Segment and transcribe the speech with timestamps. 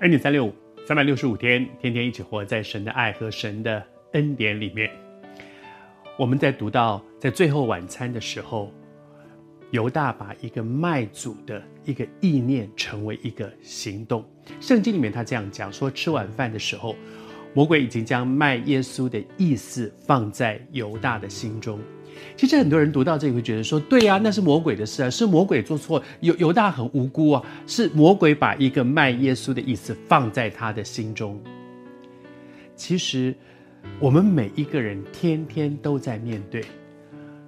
[0.00, 0.54] 恩典三六五，
[0.86, 4.90] 三百六十五天，天天一起活在神的爱和神的恩典里面。
[6.18, 8.72] 我们在读到在最后晚餐的时候，
[9.72, 14.24] 犹大把一个卖主的一个意念成为一个行动。
[14.58, 16.96] 圣经里面他这样讲说：吃晚饭的时候，
[17.52, 21.78] 魔鬼已经将卖耶稣的意思放在犹大的心中。
[22.36, 31.40] 其实很多人读到这里会觉得说：“对呀，那是魔鬼的事啊，是魔鬼做错，犹犹大很无辜啊，是魔鬼把一个卖耶稣的意思放在他的心中。”
[32.76, 33.34] 其实，
[33.98, 36.62] 我们每一个人天天都在面对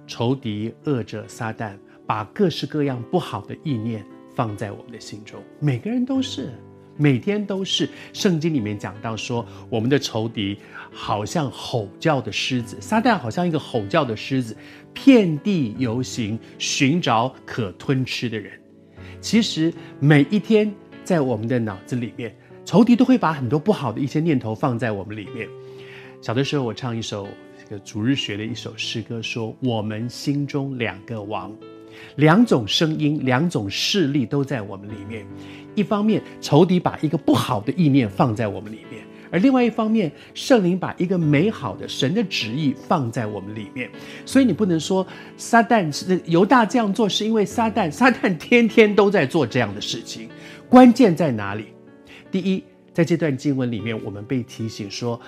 [0.07, 6.49] 仇敌、恶者、撒旦，把各式各样不好的意念放在我们的心中，每个人都是。
[6.95, 10.57] 每天都是圣经里面讲到说，我们的仇敌
[10.91, 14.55] 好像吼叫的狮子，撒旦好像一个吼叫的狮子，
[14.93, 18.51] 遍地游行，寻找可吞吃的人。
[19.19, 20.71] 其实每一天
[21.03, 25.47] 在我们的脑子里面，仇敌都会把很多不好的一些念头放在我们里面。
[26.21, 31.51] 小的时候，我唱一首这个主日学的一首诗歌，说我们心中两个王。
[32.15, 35.25] 两种声音，两种势力都在我们里面。
[35.75, 43.89] 一方面，仇敌把一个不好的意念放在我们里面；而另外一方面，圣灵把一个美好的神的旨意放在我们里面。
[44.25, 45.05] 所以你不能说
[45.35, 50.29] 撒旦是犹大这样做是因为撒旦，撒旦天天都在做这样的事情。
[50.69, 51.65] 关键在哪里？
[52.31, 55.19] 第一，在这段经文里面，我们被提醒说。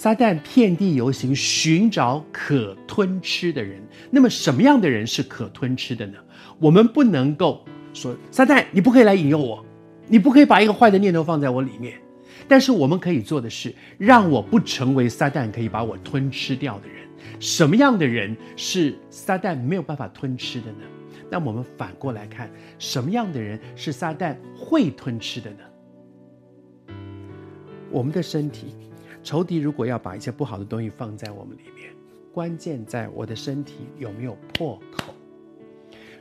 [0.00, 3.78] 撒旦遍地游行，寻找可吞吃的人。
[4.10, 6.14] 那么，什么样的人是可吞吃的呢？
[6.58, 7.62] 我们不能够
[7.92, 9.62] 说撒旦，你不可以来引诱我，
[10.08, 12.00] 你不可以把一个坏的念头放在我里面。
[12.48, 17.06] 但是，我们可以做的是，让我不成为撒旦可以把我吞吃掉的人。
[17.38, 20.78] 什么样的人是撒旦没有办法吞吃的呢？
[21.30, 26.94] 那我们反过来看，什么样的人是撒旦会吞吃的呢？
[27.90, 28.68] 我们的身体。
[29.22, 31.92] 仇敌如果要把一些不好的东西放在我们里面，
[32.32, 35.14] 关键在我的身体有没有破口。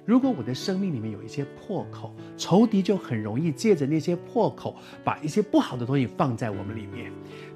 [0.06, 7.12] 如果我的生命里面有一些破口，仇敌就很容易借着那些破口，把一些不好的东西放在我们里面。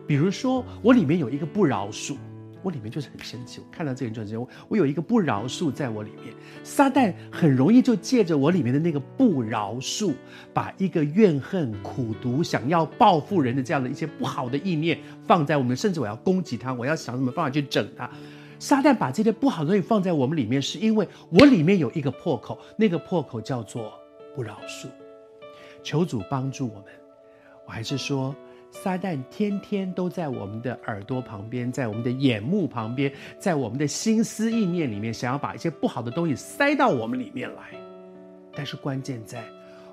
[0.06, 2.16] 比如说，我里面有一个不饶恕。
[2.64, 10.14] 我里面就是很生气，我看到这个人就觉得我我有一个不饶恕在我里面，撒旦很容易就借着我里面的那个不饶恕，
[10.54, 14.98] 把一个怨恨、苦毒、想要报复人的这样的一些不好的意念
[15.28, 18.10] 放在我们，甚至我要攻击他，我要想什么方法去整他。
[18.60, 23.92] 撒旦把这些不好的东西放在我们里面，是因为我里面有一个破口，那个破口叫做
[24.34, 24.88] 不饶恕。
[25.84, 26.86] 求主帮助我们，
[27.68, 28.34] 我还是说。
[28.74, 37.62] 撒旦天天都在我们的耳朵旁边，在我们的眼目旁边，在我们的心思意念里面，想要把一些不好的东西塞到我们里面来。
[38.54, 39.46] 但是关键在，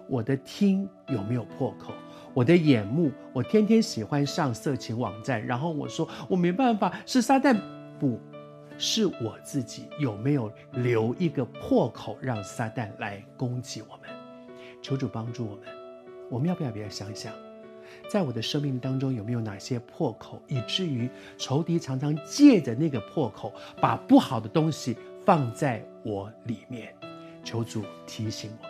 [0.08, 1.92] 我的听有没有破口？
[2.32, 7.60] 我的眼目，我天天喜欢上色情网站，然后我说我没办法，是撒旦，
[7.98, 8.18] 不
[8.78, 14.10] 是我自己有没有留一个破口，让撒旦来攻击我们？
[14.82, 15.64] 求主帮助我们，
[16.30, 17.32] 我们要不要别想想？
[18.08, 26.94] 在我的生命当中有没有哪些破口，以至于仇敌常常借着那个破口，把不好的东西放在我里面？
[27.42, 28.69] 求主提醒我。